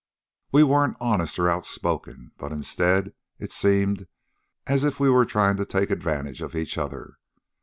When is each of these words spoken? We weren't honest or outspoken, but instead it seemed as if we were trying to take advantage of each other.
We 0.51 0.63
weren't 0.63 0.97
honest 0.99 1.37
or 1.37 1.47
outspoken, 1.47 2.31
but 2.39 2.51
instead 2.51 3.13
it 3.37 3.51
seemed 3.53 4.07
as 4.65 4.83
if 4.83 4.99
we 4.99 5.11
were 5.11 5.25
trying 5.25 5.57
to 5.57 5.65
take 5.65 5.91
advantage 5.91 6.41
of 6.41 6.55
each 6.55 6.75
other. 6.79 7.19